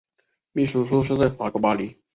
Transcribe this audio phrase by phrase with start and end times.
[0.55, 2.01] 秘书处设在法国巴黎。